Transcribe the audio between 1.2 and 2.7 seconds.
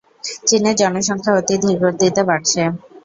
অতি ধীরগতিতে বাড়ছে।